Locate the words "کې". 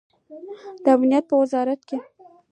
1.89-1.97